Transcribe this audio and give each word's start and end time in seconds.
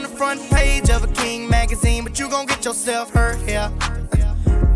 on 0.00 0.10
the 0.10 0.16
front 0.16 0.40
page 0.50 0.88
of 0.88 1.04
a 1.04 1.08
King 1.08 1.48
magazine, 1.48 2.04
but 2.04 2.18
you 2.18 2.28
gon' 2.28 2.46
get 2.46 2.64
yourself 2.64 3.10
hurt 3.10 3.36
here. 3.48 3.70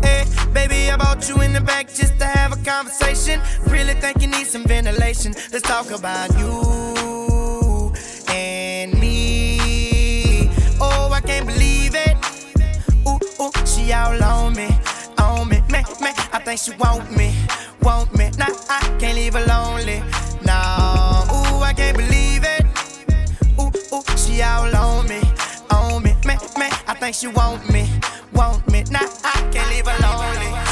Eh, 0.03 0.23
hey, 0.23 0.25
baby, 0.53 0.91
I 0.91 0.97
bought 0.97 1.27
you 1.27 1.41
in 1.41 1.51
the 1.53 1.61
back 1.61 1.87
just 1.87 2.19
to 2.19 2.25
have 2.25 2.51
a 2.53 2.63
conversation. 2.63 3.41
Really 3.67 3.93
think 3.95 4.21
you 4.21 4.27
need 4.27 4.45
some 4.45 4.63
ventilation. 4.65 5.33
Let's 5.51 5.67
talk 5.67 5.89
about 5.89 6.29
you 6.37 7.93
and 8.29 8.93
me. 8.99 10.49
Oh, 10.79 11.09
I 11.11 11.21
can't 11.21 11.47
believe 11.47 11.95
it. 11.95 12.17
Ooh, 13.07 13.19
ooh, 13.41 13.51
she 13.65 13.93
all 13.93 14.21
on 14.23 14.53
me, 14.53 14.69
on 15.17 15.49
me, 15.49 15.61
me, 15.71 15.81
me. 16.01 16.11
I 16.33 16.41
think 16.43 16.59
she 16.59 16.71
want 16.75 17.15
me, 17.17 17.33
want 17.81 18.15
me. 18.15 18.29
Nah, 18.37 18.53
I 18.69 18.95
can't 18.99 19.15
leave 19.15 19.33
her 19.33 19.45
lonely. 19.45 20.03
Nah, 20.43 21.23
ooh, 21.33 21.63
I 21.63 21.73
can't 21.75 21.97
believe 21.97 22.43
it. 22.43 22.64
All 24.43 24.75
on 24.75 25.07
me, 25.07 25.21
on 25.71 26.03
me, 26.03 26.13
me, 26.25 26.35
me. 26.57 26.67
I 26.87 26.95
think 26.99 27.15
she 27.15 27.27
want 27.27 27.71
me, 27.71 27.89
want 28.33 28.67
me. 28.69 28.83
Nah, 28.91 28.99
I 29.23 29.49
can't 29.51 29.69
leave 29.69 29.87
her 29.87 30.64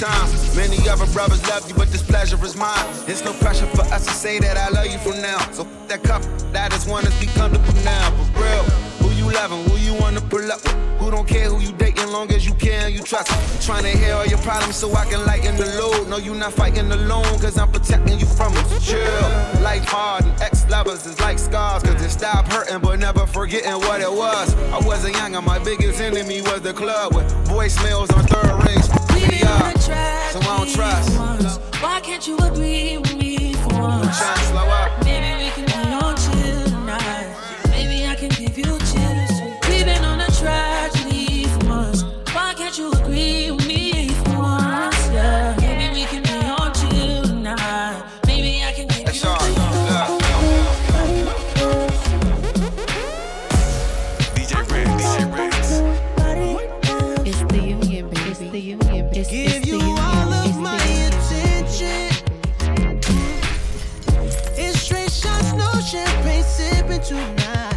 time. 0.00 0.30
Many 0.56 0.88
other 0.88 1.06
brothers 1.12 1.46
love 1.46 1.68
you, 1.68 1.74
but 1.76 1.92
this 1.92 2.02
pleasure 2.02 2.42
is 2.42 2.56
mine. 2.56 2.86
It's 3.06 3.22
no 3.22 3.34
pressure 3.34 3.66
for 3.66 3.82
us 3.92 4.06
to 4.06 4.12
say 4.12 4.38
that 4.40 4.56
I 4.56 4.70
love 4.70 4.86
you 4.86 4.98
from 4.98 5.20
now. 5.20 5.38
So 5.52 5.68
that 5.88 6.02
cup, 6.02 6.22
that 6.52 6.72
is 6.72 6.86
one 6.86 7.04
that's 7.04 7.20
be 7.20 7.26
comfortable 7.26 7.74
now. 7.84 8.10
For 8.32 8.40
real, 8.40 8.64
who 9.00 9.10
you 9.10 9.30
loving, 9.30 9.62
who 9.68 9.76
you 9.76 9.92
wanna 10.00 10.22
pull 10.22 10.50
up 10.50 10.62
with? 10.64 10.74
Who 11.00 11.10
don't 11.10 11.28
care 11.28 11.48
who 11.50 11.60
you 11.60 11.72
dating, 11.72 12.08
long 12.08 12.30
as 12.32 12.46
you 12.46 12.54
care 12.54 12.86
and 12.86 12.94
you 12.94 13.02
trust. 13.02 13.30
Trying 13.66 13.84
to 13.84 13.90
hear 13.90 14.14
all 14.14 14.26
your 14.26 14.38
problems 14.38 14.76
so 14.76 14.90
I 14.94 15.04
can 15.04 15.24
lighten 15.26 15.56
the 15.56 15.66
load. 15.78 16.08
No, 16.08 16.16
you 16.16 16.34
not 16.34 16.54
fighting 16.54 16.90
alone, 16.90 17.38
cause 17.38 17.58
I'm 17.58 17.70
protecting 17.70 18.18
you 18.18 18.26
from 18.26 18.54
them. 18.54 18.64
So 18.68 18.78
chill. 18.78 19.62
Life 19.62 19.84
hard 19.84 20.24
and 20.24 20.40
ex-lovers 20.40 21.04
is 21.04 21.20
like 21.20 21.38
scars, 21.38 21.82
cause 21.82 22.00
they 22.00 22.08
stop 22.08 22.46
hurting 22.50 22.80
but 22.80 22.98
never 22.98 23.26
forgetting 23.26 23.80
what 23.86 24.00
it 24.00 24.10
was. 24.10 24.54
I 24.72 24.78
wasn't 24.86 25.16
young 25.16 25.36
and 25.36 25.44
my 25.44 25.58
biggest 25.58 26.00
enemy 26.00 26.40
was 26.40 26.62
the 26.62 26.72
club 26.72 27.14
with 27.14 27.26
voicemails 27.46 28.10
on 28.16 28.24
third 28.24 28.64
rings. 28.66 28.99
Been 29.30 29.46
on 29.48 29.62
a 29.62 29.88
Yeah. 29.88 30.30
So 30.32 30.40
I 30.40 30.44
don't 30.58 30.70
trust. 30.74 31.18
once. 31.18 31.56
Why 31.82 32.00
can't 32.00 32.26
you 32.26 32.36
agree 32.38 32.98
with 32.98 33.16
me 33.16 33.54
for 33.54 33.80
once? 33.80 34.18
Trying 34.18 34.36
to 34.38 34.44
slow 34.44 34.68
up. 34.68 35.04
Maybe 35.04 35.44
we 35.44 35.50
can 35.56 35.66
be 35.66 35.94
on 35.94 36.16
chill 36.16 36.64
tonight. 36.64 37.29
The. 59.02 59.18
It's, 59.18 59.30
it's 59.30 59.30
Give 59.30 59.66
you 59.66 59.80
all 59.80 60.32
of 60.32 60.60
my 60.60 60.76
attention. 60.76 62.10
It's 64.56 64.80
straight 64.80 65.10
shots, 65.10 65.52
no 65.54 65.80
champagne 65.80 66.44
sipping 66.44 67.02
tonight. 67.02 67.69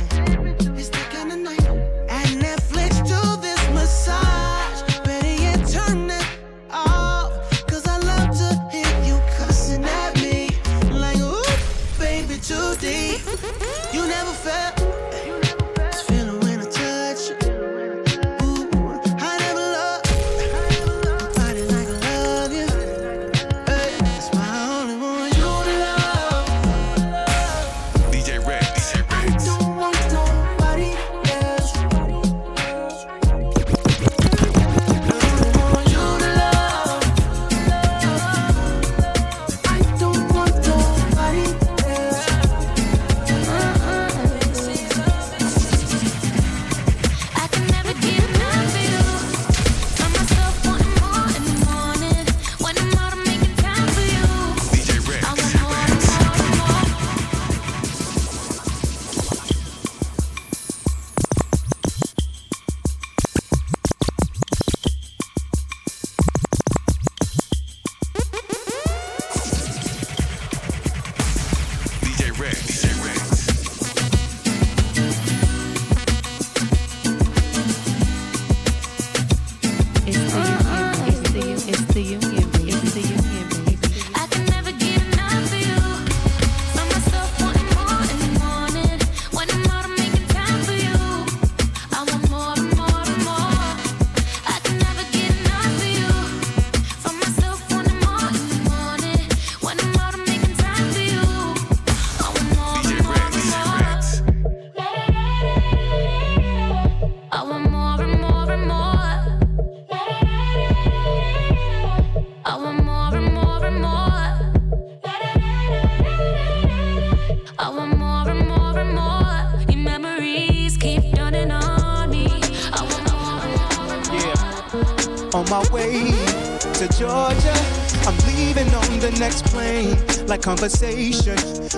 Like 130.33 130.41
conversation 130.41 131.37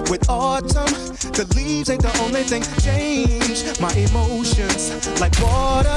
with 0.10 0.30
autumn. 0.30 0.88
The 1.36 1.46
leaves 1.58 1.90
ain't 1.90 2.02
the 2.02 2.18
only 2.24 2.44
thing 2.44 2.64
change. 2.80 3.66
My 3.82 3.92
emotions, 3.92 5.20
like 5.20 5.38
water, 5.42 5.90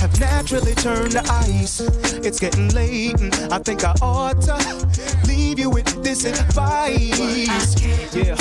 have 0.00 0.18
naturally 0.18 0.74
turned 0.74 1.12
to 1.12 1.22
ice. 1.30 1.80
It's 2.24 2.40
getting 2.40 2.70
late, 2.70 3.20
and 3.20 3.52
I 3.52 3.58
think 3.58 3.84
I 3.84 3.94
ought 4.00 4.40
to 4.40 4.56
leave 5.28 5.58
you 5.58 5.68
with 5.68 6.02
this 6.02 6.24
advice. 6.24 7.76
Yeah. 8.14 8.36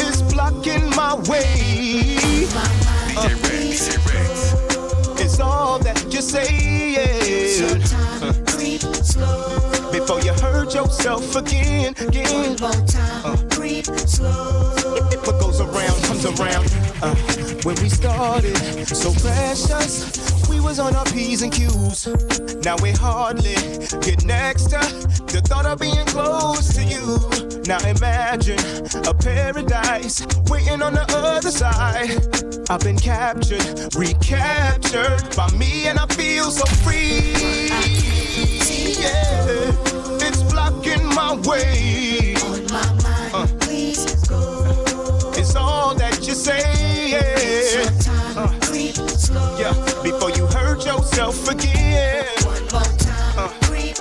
It's 0.00 0.22
blocking 0.32 0.88
my 0.96 1.14
way. 1.28 2.16
DJ 3.12 3.28
Ritz. 3.50 3.98
DJ 3.98 5.18
Ritz. 5.18 5.40
all 5.40 5.78
that 5.80 6.10
you're 6.10 6.22
saying. 6.22 7.82
Creep 8.46 8.80
slow. 9.04 9.57
Hurt 10.68 10.74
yourself 10.74 11.34
again, 11.34 11.94
again. 11.98 12.56
One 12.58 12.74
more 12.76 12.86
time. 12.86 13.48
Creep 13.48 13.86
slow. 13.86 14.74
What 15.24 15.40
goes 15.40 15.62
around 15.62 16.02
comes 16.04 16.26
around. 16.26 16.66
Uh, 17.00 17.14
when 17.62 17.74
we 17.76 17.88
started, 17.88 18.54
so 18.86 19.14
precious, 19.14 20.46
we 20.50 20.60
was 20.60 20.78
on 20.78 20.94
our 20.94 21.06
P's 21.06 21.40
and 21.40 21.50
Q's. 21.50 22.06
Now 22.66 22.76
we 22.82 22.90
hardly 22.90 23.54
get 24.02 24.26
next 24.26 24.64
to 24.64 24.78
the 25.32 25.40
thought 25.42 25.64
of 25.64 25.80
being 25.80 26.04
close 26.04 26.74
to 26.74 26.84
you. 26.84 27.18
Now 27.66 27.78
imagine 27.88 28.58
a 29.06 29.14
paradise 29.14 30.26
waiting 30.50 30.82
on 30.82 30.92
the 30.92 31.06
other 31.08 31.50
side. 31.50 32.10
I've 32.68 32.80
been 32.80 32.98
captured, 32.98 33.94
recaptured 33.96 35.34
by 35.34 35.50
me, 35.52 35.86
and 35.86 35.98
I 35.98 36.04
feel 36.08 36.50
so 36.50 36.66
free. 36.84 37.68
Yeah, 39.00 39.87
it's 40.92 41.14
my 41.14 41.34
way. 41.48 42.34
On 42.44 42.64
my 42.66 42.86
mind. 43.02 43.60
Please 43.60 44.04
go. 44.28 45.32
It's 45.36 45.54
all 45.56 45.94
that 45.94 46.26
you 46.26 46.34
say. 46.34 46.62
Time. 48.00 48.60
Slow. 49.18 49.58
Yeah, 49.58 49.74
before 50.02 50.30
you 50.30 50.46
hurt 50.46 50.84
yourself 50.86 51.48
again. 51.48 52.26
One 52.44 52.62
more 52.72 52.96
time. 52.98 53.50
Creep 53.62 53.96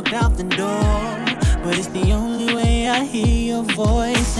walked 0.00 0.12
out 0.12 0.36
the 0.36 0.44
door. 0.44 1.00
But 1.64 1.76
it's 1.76 1.88
the 1.88 2.12
only 2.12 2.54
way 2.54 2.88
I 2.88 3.04
hear 3.04 3.54
your 3.54 3.64
voice 3.64 4.38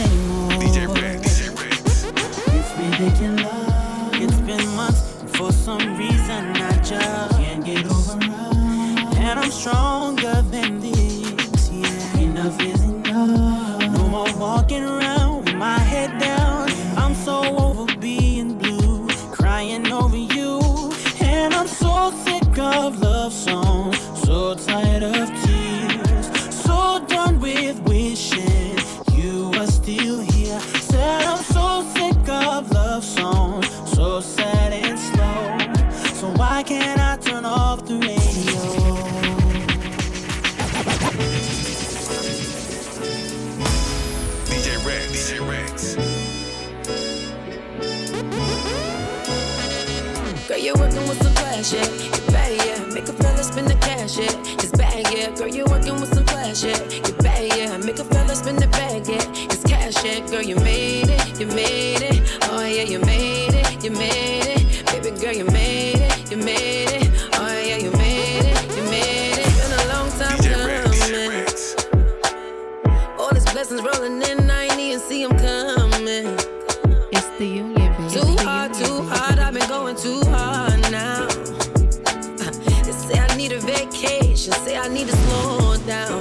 need 83.41 83.53
a 83.53 83.61
vacation, 83.61 84.53
say 84.53 84.77
I 84.77 84.87
need 84.89 85.09
to 85.09 85.17
slow 85.17 85.75
down. 85.87 86.21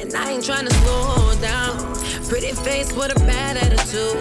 And 0.00 0.12
I 0.14 0.32
ain't 0.32 0.44
trying 0.44 0.66
to 0.66 0.74
slow 0.82 1.34
down. 1.40 1.78
Pretty 2.28 2.52
face 2.52 2.92
with 2.92 3.16
a 3.16 3.18
bad 3.20 3.56
attitude. 3.56 4.20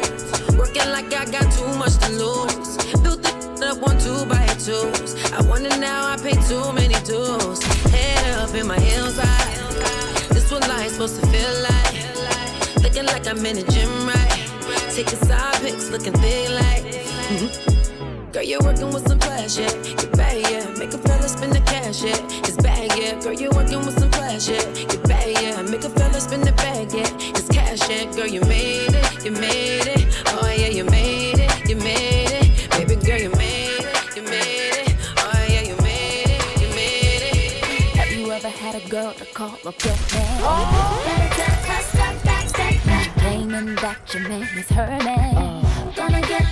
Working 0.57 0.89
like 0.95 1.11
I 1.13 1.25
got 1.25 1.51
too 1.51 1.67
much 1.75 1.97
to 2.03 2.09
lose. 2.23 2.77
Built 3.03 3.19
it 3.27 3.63
up 3.63 3.83
on 3.83 4.00
two 4.00 4.25
by 4.31 4.45
twos. 4.63 5.11
I 5.33 5.41
wonder 5.41 5.75
now 5.77 6.07
I 6.07 6.15
pay 6.15 6.38
too 6.47 6.71
many 6.71 6.95
dues. 7.03 7.61
Head 7.91 8.39
up 8.39 8.55
in 8.55 8.65
my 8.65 8.79
heels 8.79 9.17
high. 9.17 9.51
This 10.33 10.50
what 10.51 10.65
life's 10.69 10.93
supposed 10.93 11.19
to 11.19 11.27
feel 11.27 11.55
like. 11.69 12.81
Looking 12.81 13.07
like 13.07 13.27
I'm 13.27 13.45
in 13.45 13.57
a 13.57 13.65
gym, 13.73 13.91
right? 14.07 14.39
Taking 14.95 15.19
side 15.27 15.55
pics, 15.61 15.89
looking 15.89 16.13
thick 16.13 16.50
like. 16.50 17.80
Girl, 18.31 18.43
you're 18.43 18.61
working 18.61 18.89
with 18.93 19.05
some 19.05 19.19
flash, 19.19 19.57
yeah. 19.57 19.73
You 19.83 20.07
bad, 20.11 20.38
yeah. 20.50 20.65
Make 20.79 20.93
a 20.93 20.97
fella 20.97 21.27
spend 21.27 21.51
the 21.51 21.59
cash, 21.59 22.01
yeah. 22.01 22.15
It's 22.47 22.55
bad, 22.55 22.97
yeah. 22.97 23.19
Girl, 23.19 23.33
you're 23.33 23.51
working 23.51 23.79
with 23.79 24.00
some 24.00 24.09
flash, 24.09 24.47
yeah. 24.47 24.63
You 24.73 25.00
bad, 25.00 25.27
yeah. 25.41 25.61
Make 25.63 25.83
a 25.83 25.89
fella 25.89 26.21
spend 26.21 26.45
the 26.45 26.53
bag, 26.53 26.93
yeah. 26.93 27.09
It's 27.35 27.50
cash, 27.50 27.89
yeah. 27.89 28.05
Girl, 28.15 28.27
you 28.27 28.39
made 28.41 28.95
it, 28.95 29.25
you 29.25 29.31
made 29.31 29.85
it. 29.85 30.23
Oh 30.27 30.47
yeah, 30.47 30.67
you 30.67 30.85
made 30.85 31.39
it, 31.39 31.69
you 31.69 31.75
made 31.75 32.31
it. 32.31 32.69
Baby 32.71 32.95
girl, 33.05 33.19
you 33.19 33.31
made 33.31 33.83
it, 33.83 34.15
you 34.15 34.23
made 34.23 34.79
it. 34.79 34.95
Oh 35.17 35.45
yeah, 35.50 35.63
you 35.67 35.75
made 35.83 36.31
it, 36.31 36.61
you 36.61 36.69
made 36.69 37.23
it. 37.27 37.95
Have 37.97 38.11
you 38.13 38.31
ever 38.31 38.47
had 38.47 38.75
a 38.75 38.88
girl 38.88 39.11
to 39.13 39.25
call 39.25 39.59
up 39.65 39.83
your 39.83 39.93
man? 39.93 40.39
Oh, 40.39 41.03
better 41.05 41.35
tell 41.35 41.55
her 41.67 41.81
stop 41.83 42.21
that 42.23 42.47
statement. 42.47 43.11
Claiming 43.17 43.75
that 43.75 44.13
your 44.13 44.23
man 44.29 44.47
is 44.57 44.69
her 44.69 44.88
man. 45.03 45.35
Oh. 45.35 45.93
Gonna 45.97 46.21
get 46.21 46.50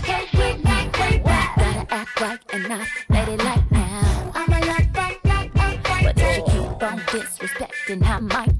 right 2.22 2.40
and 2.52 2.68
not 2.68 2.88
ladylike 3.10 3.72
now. 3.72 4.32
I'm 4.36 4.52
a 4.52 4.66
lot 4.66 4.94
that 4.94 5.16
not 5.24 5.46
a 5.56 6.04
But 6.04 6.18
if 6.18 6.36
she 6.36 6.42
keep 6.42 6.84
on 6.84 7.00
disrespecting, 7.00 8.04
I 8.04 8.20
might 8.20 8.59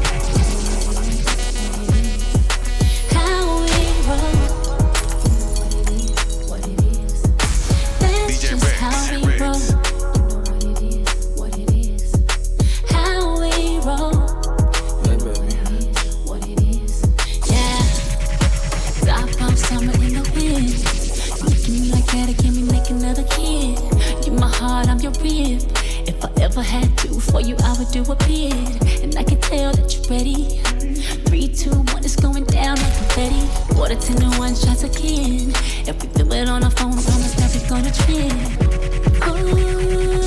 your 25.04 25.12
rib. 25.22 25.62
If 26.08 26.24
I 26.24 26.32
ever 26.42 26.62
had 26.62 26.98
to 27.00 27.20
for 27.20 27.42
you, 27.42 27.58
I 27.62 27.76
would 27.78 27.90
do 27.92 28.02
a 28.10 28.16
bid. 28.26 29.04
And 29.04 29.16
I 29.18 29.24
can 29.24 29.40
tell 29.42 29.74
that 29.74 29.94
you're 29.94 30.18
ready. 30.18 30.60
Three, 31.28 31.50
two, 31.50 31.76
one, 31.92 32.04
it's 32.06 32.16
going 32.16 32.46
down 32.46 32.78
like 32.78 32.98
confetti. 32.98 33.78
Water 33.78 33.96
ten 33.96 34.16
to 34.18 34.40
one 34.40 34.56
shots 34.56 34.84
again. 34.84 35.52
If 35.86 36.02
we 36.02 36.08
do 36.24 36.32
it 36.32 36.48
on 36.48 36.64
our 36.64 36.72
phone, 36.72 36.98
I 36.98 37.04
promise 37.04 37.34
that 37.36 37.52
we're 37.54 37.70
gonna 37.70 37.92
trend. 37.92 38.40
Ooh. 39.28 40.23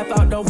I 0.00 0.04
out 0.18 0.30
the 0.30 0.49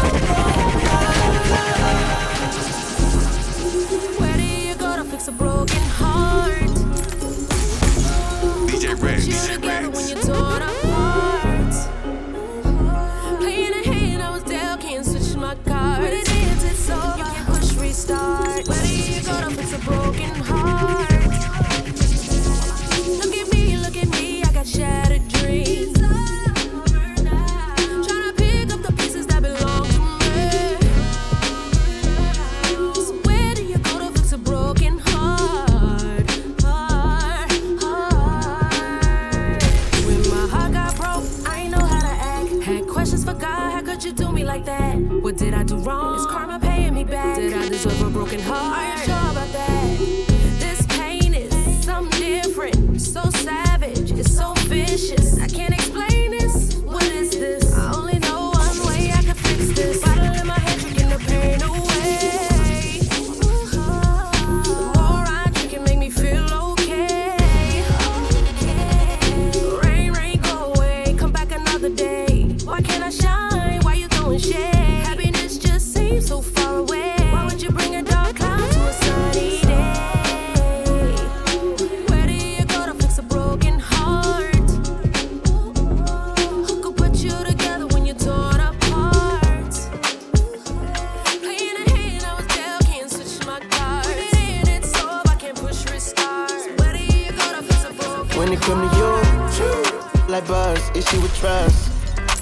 come 98.61 98.89
to 98.89 98.97
you. 98.97 100.27
Like 100.27 100.47
buzz, 100.47 100.89
issue 100.95 101.21
with 101.21 101.35
trust. 101.37 101.91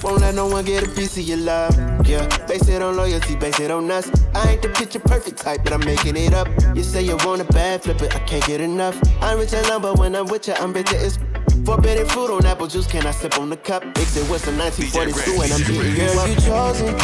Won't 0.04 0.22
let 0.22 0.36
no 0.36 0.48
one 0.48 0.64
get 0.64 0.84
a 0.84 0.90
piece 0.90 1.18
of 1.18 1.24
your 1.24 1.38
love. 1.38 1.76
Yeah, 2.08 2.26
base 2.48 2.68
it 2.70 2.82
on 2.82 2.96
loyalty, 2.96 3.36
base 3.36 3.60
it 3.60 3.72
on 3.72 3.90
us. 3.92 4.10
I 4.34 4.52
ain't 4.52 4.62
the 4.62 4.70
picture 4.70 5.00
perfect 5.00 5.38
type, 5.38 5.62
but 5.64 5.74
I'm 5.74 5.84
making 5.84 6.16
it 6.16 6.34
up. 6.34 6.48
You 6.76 6.84
say 6.84 7.02
you 7.02 7.18
want 7.26 7.42
a 7.42 7.46
bad 7.46 7.84
flip 7.84 8.02
it, 8.02 8.16
I 8.16 8.20
can't 8.20 8.46
get 8.46 8.62
enough. 8.62 8.98
I'm 9.22 9.38
rich 9.40 9.54
alone, 9.54 9.82
but 9.82 9.98
when 9.98 10.16
I'm 10.16 10.28
with 10.28 10.48
you, 10.48 10.54
I'm 10.54 10.72
bitter 10.72 10.96
as 10.96 11.20
Forbidden 11.66 12.08
fruit 12.08 12.32
on 12.32 12.46
apple 12.46 12.68
juice, 12.68 12.88
can 12.88 13.06
I 13.06 13.12
sip 13.12 13.38
on 13.38 13.50
the 13.50 13.58
cup? 13.58 13.86
Mix 13.86 14.16
it 14.16 14.28
with 14.30 14.44
some 14.44 14.58
1942 14.58 15.42
and 15.42 15.54
I'm 15.54 15.68
beating 15.68 15.96
you 15.96 16.20
up. 16.20 16.28
You 16.28 16.36
chosen, 16.36 16.98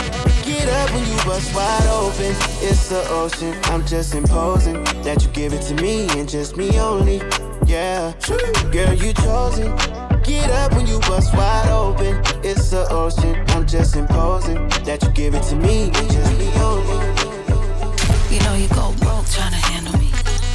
get 0.44 0.68
up 0.70 0.92
when 0.92 1.06
you 1.08 1.18
bust 1.26 1.54
wide 1.54 1.86
open. 1.88 2.34
It's 2.66 2.90
the 2.90 3.06
ocean, 3.10 3.54
I'm 3.66 3.86
just 3.86 4.16
imposing 4.16 4.84
that 5.04 5.22
you 5.22 5.30
give 5.30 5.54
it 5.54 5.62
to 5.64 5.76
me 5.76 6.08
and 6.18 6.28
just 6.28 6.58
me 6.58 6.80
only 6.80 7.22
yeah. 7.68 8.14
Girl, 8.72 8.94
you 8.94 9.14
chosen. 9.14 9.76
Get 10.24 10.50
up 10.52 10.74
when 10.74 10.88
you 10.88 11.00
bust 11.02 11.34
wide 11.34 11.70
open. 11.70 12.22
It's 12.44 12.70
the 12.72 12.88
ocean. 12.90 13.44
I'm 13.50 13.66
just 13.66 13.96
imposing 13.96 14.68
that 14.86 15.04
you 15.04 15.10
give 15.12 15.36
it 15.36 15.44
to 15.44 15.56
me. 15.56 15.92
Just 15.92 16.38
be 16.38 16.48
open. 16.60 17.02
You 18.34 18.40
know 18.42 18.56
you 18.56 18.68
go 18.70 18.94
broke 19.00 19.28
trying 19.30 19.52
to 19.52 19.62
handle 19.70 19.98
me. 20.00 20.10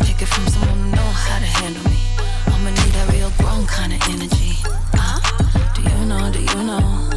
Take 0.05 0.23
it 0.23 0.29
from 0.29 0.47
someone 0.49 0.79
who 0.79 0.91
know 0.97 1.11
how 1.25 1.39
to 1.39 1.47
handle 1.47 1.85
me. 1.85 2.01
I'ma 2.47 2.71
need 2.71 2.93
that 2.95 3.13
real 3.13 3.31
grown 3.39 3.67
kind 3.67 3.93
of 3.93 4.01
energy. 4.09 4.59
Uh, 4.95 5.21
do 5.75 5.83
you 5.83 6.07
know? 6.07 6.31
Do 6.33 6.41
you 6.41 6.65
know? 6.65 7.10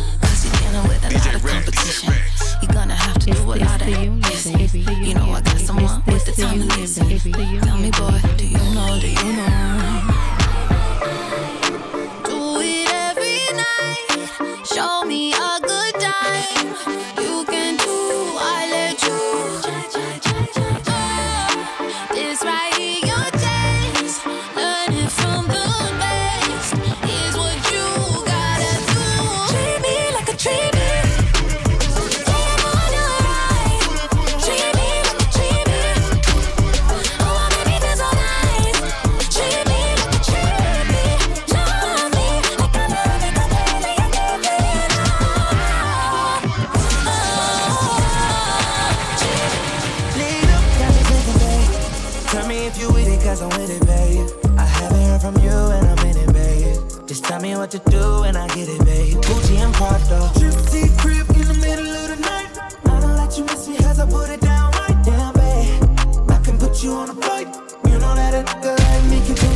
Tell 57.34 57.42
me 57.42 57.56
what 57.56 57.72
to 57.72 57.80
do 57.90 58.22
and 58.26 58.38
I 58.38 58.46
get 58.50 58.70
it, 58.70 58.86
babe. 58.86 59.18
Gucci 59.18 59.58
and 59.58 59.74
Prada. 59.74 60.30
Trip 60.38 60.54
crib 61.00 61.28
in 61.36 61.48
the 61.48 61.58
middle 61.66 61.88
of 61.88 62.10
the 62.10 62.18
night. 62.18 62.48
I 62.86 63.00
don't 63.00 63.16
let 63.16 63.36
you 63.36 63.44
miss 63.46 63.68
me 63.68 63.76
cause 63.78 64.00
I 64.00 64.06
put 64.06 64.30
it 64.30 64.40
down 64.40 64.72
right 64.74 65.04
down, 65.04 65.34
babe. 65.34 66.30
I 66.30 66.38
can 66.46 66.60
put 66.60 66.84
you 66.84 66.92
on 66.92 67.10
a 67.10 67.16
flight. 67.16 67.48
You 67.88 67.98
know 67.98 68.14
that 68.14 68.36
a 68.36 68.44
nigga 68.44 68.78
like 68.78 69.04
me 69.10 69.26
can 69.26 69.34
do 69.34 69.53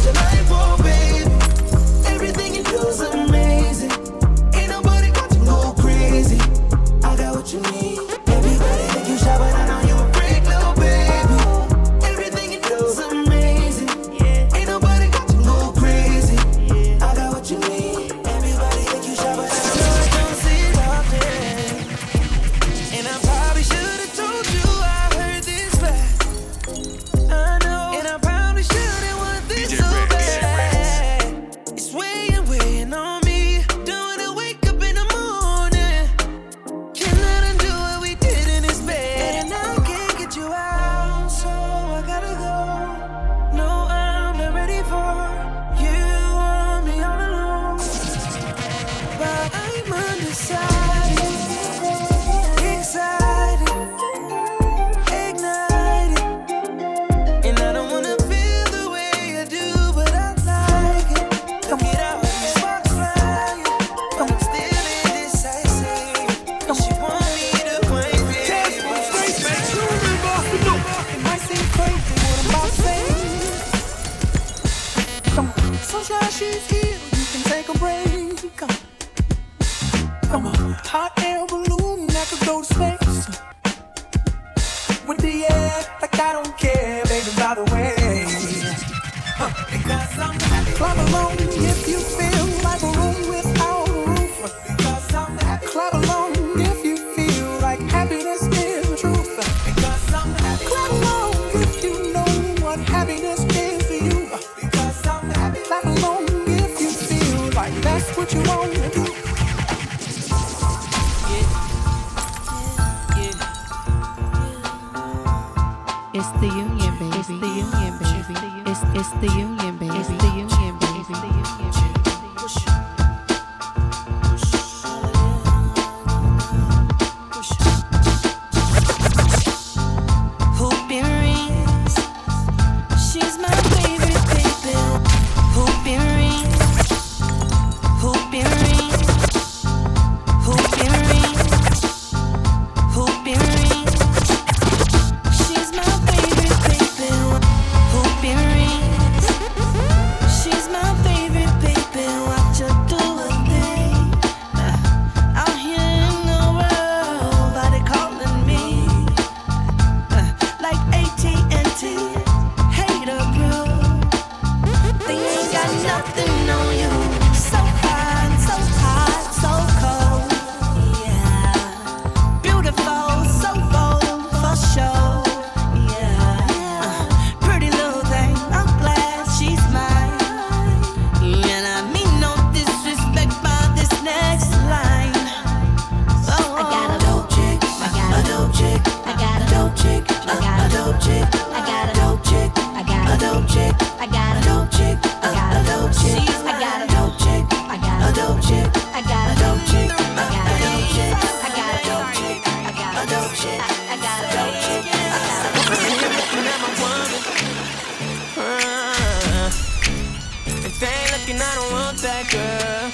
if 210.77 210.81
they 210.81 210.93
ain't 210.93 211.11
looking, 211.17 211.41
I 211.41 211.55
don't 211.55 211.71
want 211.71 211.97
that 212.05 212.29
girl. 212.29 212.91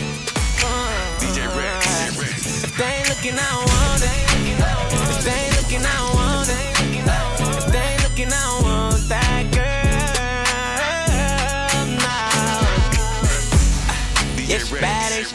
Uh, 0.63 1.19
DJ 1.19 1.43
Ritz, 1.51 1.83
DJ 1.83 2.15
Ritz. 2.15 2.63
If 2.63 2.77
they 2.77 2.85
ain't 2.85 3.09
looking, 3.11 3.35
I 3.35 3.43
don't 3.51 3.67
want 3.75 3.99
it. 4.07 4.23
If 5.11 5.19
they 5.27 5.35
ain't 5.35 5.55
looking, 5.59 5.83
I 5.83 5.91
don't 5.99 6.15
want 6.15 6.47
it. 6.47 6.79
If 7.59 7.67
they 7.75 7.83
ain't 7.83 8.03
looking, 8.07 8.31
I 8.31 8.39
don't 8.39 8.63
want 8.63 9.03
that 9.11 9.43
girl. 9.51 9.67
Yeah, 14.47 14.59
she 14.59 14.75
bad 14.79 15.11
as 15.19 15.33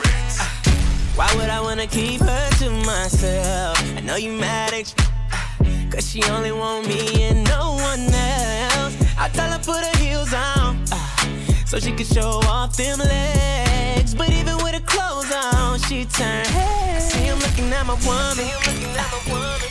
why 1.18 1.28
would 1.34 1.50
I 1.50 1.60
wanna 1.60 1.86
keep 1.86 2.20
her 2.22 2.50
to 2.60 2.70
myself? 2.70 3.76
I 3.94 4.00
know 4.00 4.16
you 4.16 4.32
mad 4.32 4.72
at 4.72 4.88
you, 4.88 5.90
cause 5.90 6.08
she 6.08 6.22
only 6.30 6.52
want 6.52 6.88
me 6.88 7.24
and 7.24 7.44
no 7.46 7.72
one 7.72 8.08
else. 8.08 8.96
I 9.18 9.28
tell 9.34 9.50
her 9.50 9.58
put 9.58 9.84
her 9.84 9.98
heels 9.98 10.32
on, 10.32 10.40
uh, 10.40 10.57
so 11.68 11.78
she 11.78 11.92
could 11.92 12.06
show 12.06 12.40
off 12.48 12.74
them 12.76 12.98
legs. 12.98 14.14
But 14.14 14.30
even 14.30 14.56
with 14.64 14.72
her 14.72 14.86
clothes 14.86 15.30
on, 15.30 15.78
she 15.80 16.06
turn 16.06 16.46
head. 16.46 17.02
See 17.02 17.24
him 17.24 17.38
looking 17.40 17.70
at 17.70 17.84
my 17.84 17.92
woman. 18.08 18.48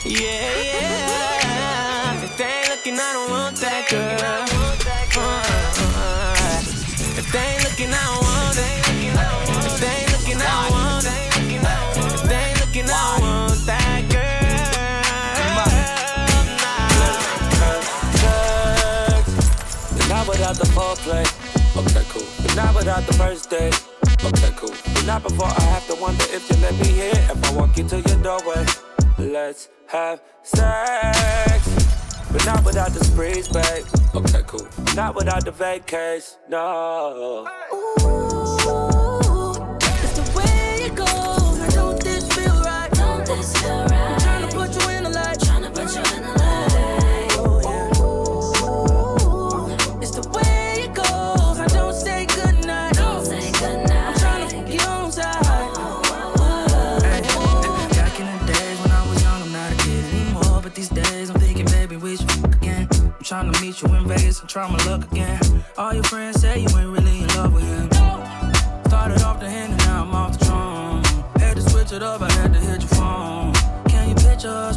Yeah, 0.06 0.62
yeah. 0.62 2.24
If 2.24 2.38
they 2.38 2.46
ain't 2.46 2.70
looking, 2.70 3.00
I 3.00 3.14
don't 3.14 3.32
want 3.32 3.56
that 3.58 3.90
girl. 3.90 4.46
Uh, 5.18 5.40
if 7.18 7.32
they 7.32 7.40
ain't 7.40 7.64
looking, 7.64 7.90
I 7.90 8.04
don't 8.06 8.24
want 8.30 8.58
it. 8.62 8.78
If 9.66 9.80
they 9.82 9.88
ain't 9.88 10.12
looking, 10.14 10.40
I 10.40 10.70
want 10.70 11.04
that 11.04 11.28
without 20.28 20.56
the 20.56 20.66
foreplay. 20.66 21.37
Without 22.78 23.06
the 23.08 23.14
first 23.14 23.50
date. 23.50 23.74
Okay, 24.24 24.52
cool. 24.56 24.74
Not 25.06 25.24
before 25.24 25.48
I 25.48 25.62
have 25.74 25.88
to 25.88 25.96
wonder 25.96 26.24
if 26.30 26.50
you 26.50 26.58
let 26.62 26.74
me 26.76 27.10
in. 27.10 27.18
If 27.34 27.44
I 27.46 27.52
walk 27.54 27.78
into 27.78 27.98
your 28.02 28.18
doorway, 28.22 28.66
let's 29.18 29.70
have 29.88 30.22
sex. 30.44 31.60
But 32.32 32.46
not 32.46 32.64
without 32.64 32.92
the 32.92 33.04
sprees, 33.04 33.48
babe. 33.48 33.86
Okay, 34.16 34.44
cool. 34.46 34.68
Not 34.96 35.16
without 35.16 35.44
the 35.44 35.52
vacays, 35.52 36.38
no. 36.50 37.48
Ooh, 37.74 37.98
It's 40.04 40.14
the 40.20 40.26
way 40.38 40.86
it 40.88 40.96
goes. 40.96 41.74
Don't 41.74 42.00
this 42.04 42.28
feel 42.34 42.62
right? 42.62 42.92
Don't 42.92 43.26
this 43.26 43.58
feel 43.58 43.80
right? 43.80 43.87
Trying 63.42 63.54
to 63.54 63.62
meet 63.62 63.82
you 63.84 63.96
in 63.96 64.08
Vegas 64.08 64.40
and 64.40 64.50
try 64.50 64.68
my 64.68 64.84
luck 64.86 65.12
again. 65.12 65.40
All 65.78 65.94
your 65.94 66.04
friends 66.06 66.42
say 66.42 66.60
you 66.60 66.70
ain't 66.70 66.90
really 66.90 67.22
in 67.22 67.28
love 67.36 67.54
with 67.54 67.64
him. 67.64 67.88
Started 68.88 69.22
off 69.22 69.40
the 69.40 69.48
hand 69.48 69.74
and 69.74 69.82
now 69.84 70.04
I'm 70.06 70.16
off 70.16 70.40
the 70.40 70.46
drum. 70.46 71.04
Had 71.40 71.56
to 71.58 71.62
switch 71.62 71.92
it 71.92 72.02
up, 72.02 72.22
I 72.22 72.32
had 72.32 72.52
to 72.54 72.60
hit 72.60 72.80
your 72.80 72.90
phone. 72.90 73.54
Can 73.90 74.10
you 74.10 74.16
picture 74.16 74.50
us 74.50 74.76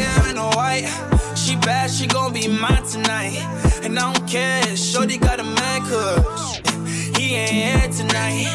There 0.00 0.30
in 0.30 0.38
a 0.38 0.48
white. 0.56 0.88
She 1.36 1.56
bad, 1.56 1.90
she 1.90 2.06
gon' 2.06 2.32
be 2.32 2.48
mine 2.48 2.84
tonight. 2.84 3.36
And 3.84 3.98
I 3.98 4.10
don't 4.10 4.26
care, 4.26 4.64
Shorty 4.74 5.18
got 5.18 5.40
a 5.40 5.44
man, 5.44 5.80
cause 5.82 6.56
he 7.18 7.34
ain't 7.34 7.50
here 7.50 7.88
tonight. 8.00 8.48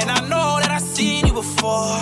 And 0.00 0.08
I 0.10 0.20
know 0.30 0.58
that 0.62 0.70
I 0.70 0.78
seen 0.78 1.26
you 1.26 1.34
before. 1.34 2.00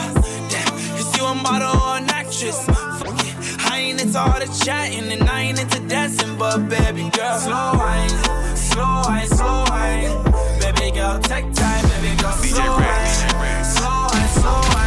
Damn, 0.48 0.70
cause 0.94 1.10
you 1.16 1.24
a 1.24 1.34
model 1.34 1.74
or 1.82 1.96
an 1.96 2.08
actress. 2.08 2.64
Fuck 2.66 3.18
it. 3.26 3.34
I 3.68 3.80
ain't 3.80 4.00
into 4.00 4.16
all 4.16 4.38
the 4.38 4.46
chatting 4.64 5.10
and 5.10 5.28
I 5.28 5.40
ain't 5.40 5.60
into 5.60 5.80
dancing, 5.88 6.38
but 6.38 6.68
baby 6.68 7.10
girl, 7.10 7.38
slow 7.38 7.72
wine, 7.74 8.14
slow 8.54 9.02
wine, 9.06 9.26
slow 9.26 9.64
wine. 9.70 10.12
Baby 10.60 10.94
girl, 10.94 11.18
take 11.18 11.52
time, 11.52 11.82
baby 11.90 12.14
girl, 12.22 12.30
slow 12.30 12.76
wine, 12.78 13.64
slow 13.64 14.06
wine, 14.12 14.28
slow 14.38 14.60
wine. 14.70 14.83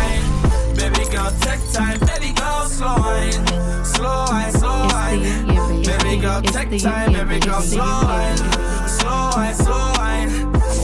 Girl, 1.17 1.31
take 1.39 1.71
time, 1.73 1.99
baby 2.01 2.31
girl, 2.31 2.65
slow 2.65 2.95
wine, 2.99 3.33
slow 3.83 4.25
wine, 4.29 4.51
slow 4.51 4.87
wine. 4.93 5.21
Baby 5.81 6.21
girl, 6.21 6.41
take 6.43 6.79
time, 6.79 7.11
baby 7.11 7.39
girl, 7.39 7.59
slow 7.59 8.01
wine, 8.03 8.37
slow 8.87 9.31
wine, 9.33 9.55
slow 9.55 9.93
wine. 9.97 10.29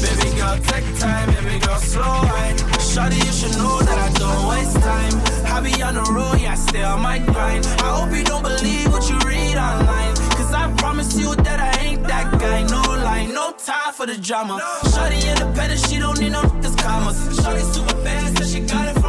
Baby 0.01 0.35
girl, 0.35 0.57
take 0.57 0.89
time, 0.97 1.29
baby 1.35 1.59
girl, 1.59 1.77
slow 1.77 2.01
wine. 2.01 2.57
Shawty, 2.81 3.23
you 3.23 3.31
should 3.31 3.55
know 3.59 3.79
that 3.81 3.95
I 3.95 4.09
don't 4.17 4.47
waste 4.49 4.77
time. 4.81 5.13
I 5.53 5.61
be 5.61 5.83
on 5.83 5.93
the 5.93 6.11
road, 6.11 6.41
yeah, 6.41 6.53
I 6.53 6.55
stay 6.55 6.83
on 6.83 7.01
my 7.03 7.19
grind. 7.19 7.67
I 7.85 8.01
hope 8.01 8.11
you 8.17 8.23
don't 8.23 8.41
believe 8.41 8.91
what 8.91 9.07
you 9.07 9.19
read 9.19 9.55
online. 9.55 10.15
Cause 10.33 10.51
I 10.51 10.73
promise 10.77 11.15
you 11.15 11.35
that 11.35 11.59
I 11.59 11.79
ain't 11.85 12.07
that 12.07 12.39
guy. 12.39 12.63
No 12.63 12.81
lie, 12.81 13.27
no 13.27 13.51
time 13.51 13.93
for 13.93 14.07
the 14.07 14.17
drama. 14.17 14.59
Shawty 14.85 15.29
independent, 15.29 15.79
she 15.87 15.99
don't 15.99 16.19
need 16.19 16.31
no 16.31 16.41
niggas 16.41 16.75
commas. 16.81 17.17
Shawty 17.37 17.61
super 17.71 18.03
bad, 18.03 18.35
so 18.35 18.45
she 18.45 18.61
got 18.61 18.97
it 18.97 19.02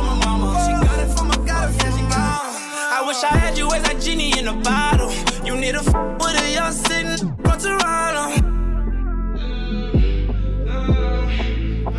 in 4.44 4.48
a 4.48 4.60
bottle. 4.60 5.10
You 5.42 5.56
need 5.56 5.74
a 5.74 5.78
f 5.78 5.86
with 6.20 6.42
a 6.42 6.52
young 6.52 6.72
sitting 6.72 7.16
from 7.42 7.58
Toronto. 7.64 8.24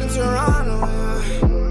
In 0.01 0.07
Toronto, 0.15 0.75
mm-hmm. 0.85 1.65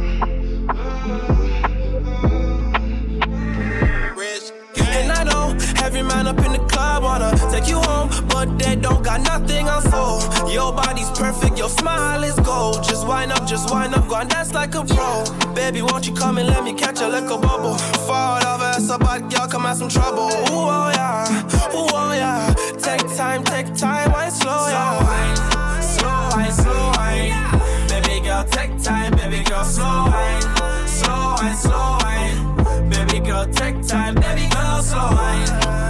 And 4.96 5.12
I 5.12 5.22
know 5.24 5.56
every 5.84 6.02
man 6.02 6.26
up 6.26 6.38
in 6.38 6.52
the 6.52 6.64
club 6.70 7.04
wanna 7.04 7.30
take 7.52 7.68
you 7.68 7.78
home, 7.78 8.08
but 8.28 8.58
they 8.58 8.74
don't 8.74 9.04
got 9.04 9.20
nothing 9.20 9.68
on 9.68 9.82
soul. 9.82 10.20
Your 10.50 10.72
body's 10.72 11.10
perfect, 11.10 11.56
your 11.56 11.68
smile 11.68 12.24
is 12.24 12.38
gold. 12.40 12.82
Just 12.82 13.06
wind 13.06 13.30
up, 13.30 13.46
just 13.46 13.70
wind 13.70 13.94
up, 13.94 14.08
go 14.08 14.16
and 14.16 14.28
dance 14.28 14.52
like 14.52 14.74
a 14.74 14.84
pro. 14.84 15.43
Baby, 15.54 15.82
won't 15.82 16.06
you 16.06 16.12
come 16.14 16.38
and 16.38 16.48
let 16.48 16.62
me 16.64 16.74
catch 16.74 17.00
a 17.00 17.08
little 17.08 17.38
bubble? 17.38 17.74
Fall 18.06 18.44
over, 18.46 18.72
so 18.80 18.98
bad 18.98 19.30
girl, 19.30 19.46
come 19.48 19.66
out 19.66 19.76
some 19.76 19.88
trouble. 19.88 20.28
Ooh, 20.28 20.68
oh 20.76 20.90
yeah, 20.94 21.48
ooh, 21.74 21.88
oh 21.92 22.12
yeah. 22.12 22.52
Take 22.78 23.06
time, 23.16 23.42
take 23.44 23.74
time, 23.74 24.12
wine 24.12 24.30
slow, 24.30 24.68
yeah. 24.68 25.80
Slow 25.80 26.28
wine, 26.32 26.52
slow 26.52 26.92
wine. 26.96 27.88
Baby 27.88 28.20
girl, 28.24 28.44
take 28.44 28.82
time, 28.82 29.12
baby 29.16 29.42
girl, 29.44 29.64
slow 29.64 30.06
wine. 30.10 30.42
Slow 30.86 31.34
wine, 31.38 31.56
slow 31.56 31.98
wine. 32.02 32.88
Baby 32.90 33.20
girl, 33.20 33.46
take 33.46 33.86
time, 33.86 34.14
baby 34.16 34.48
girl, 34.50 34.82
slow 34.82 35.10
wine. 35.12 35.46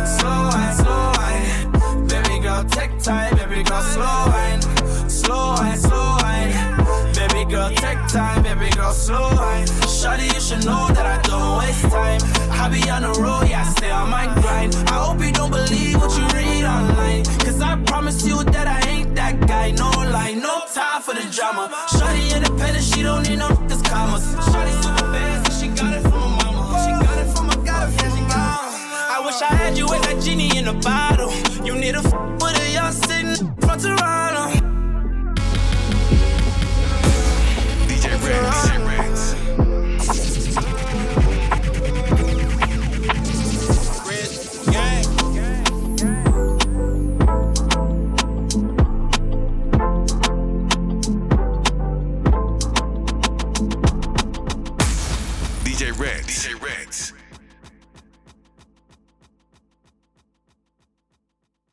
Slow 0.07 0.49
wine, 0.53 0.75
slow 0.81 1.13
wine. 1.17 2.07
Baby 2.07 2.39
girl, 2.43 2.65
take 2.65 2.99
time, 3.01 3.37
baby 3.37 3.63
girl, 3.63 3.83
slow 3.83 4.27
wine. 4.29 4.61
Slow 5.09 5.55
wine, 5.57 5.77
slow 5.79 5.94
girl, 7.69 7.77
take 7.77 8.07
time, 8.09 8.43
baby 8.43 8.71
girl, 8.71 8.93
slow 8.93 9.35
wine. 9.35 9.67
Shawty, 9.87 10.33
you 10.33 10.41
should 10.41 10.65
know 10.65 10.89
that 10.89 11.07
I 11.07 11.21
don't 11.23 11.59
waste 11.59 11.83
time. 11.83 12.21
I 12.51 12.69
be 12.69 12.89
on 12.91 13.03
the 13.03 13.21
road, 13.21 13.49
yeah, 13.49 13.63
I 13.63 13.73
stay 13.73 13.91
on 13.91 14.11
my 14.11 14.27
grind. 14.41 14.75
I 14.89 15.05
hope 15.05 15.21
you 15.21 15.33
don't 15.33 15.51
believe 15.51 15.97
what 15.97 16.17
you 16.17 16.27
read 16.37 16.65
online. 16.65 17.25
Cause 17.45 17.61
I 17.61 17.77
promise 17.85 18.27
you 18.27 18.43
that 18.45 18.67
I 18.67 18.89
ain't 18.89 19.15
that 19.15 19.47
guy. 19.47 19.71
No 19.73 19.91
lie, 19.91 20.35
no 20.35 20.63
time 20.73 21.03
for 21.03 21.15
the 21.15 21.27
drama. 21.31 21.69
Shawty 21.89 22.35
independent, 22.35 22.85
she 22.85 23.03
don't 23.03 23.29
need 23.29 23.39
no 23.39 23.49
niggas 23.49 23.85
commas. 23.85 24.25
Shawty 24.49 24.75
super 24.83 25.13
bad, 25.13 25.47
so 25.47 25.61
she 25.61 25.69
got 25.69 25.93
it 25.95 26.03
from 26.03 26.13
her 26.13 26.53
mama. 26.53 26.65
She 26.85 26.91
got 27.07 27.19
it 27.19 27.29
from 27.35 27.49
her, 27.49 27.65
got 27.65 27.89
it 27.89 27.93
from 27.99 28.11
her 28.11 28.21
mama. 28.23 28.71
I 29.17 29.23
wish 29.25 29.41
I 29.43 29.55
had 29.55 29.79
you 29.79 29.87
as 29.87 30.01
that 30.03 30.23
genie 30.23 30.57
in 30.57 30.69
a 30.69 30.75
bottle. 30.75 31.33
You 31.65 31.75
need 31.75 31.95
a 31.95 31.99
f 31.99 32.34
you're 38.35 38.47
on. 38.47 38.64